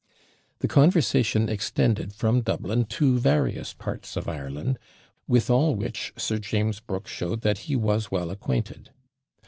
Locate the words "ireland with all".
4.27-5.75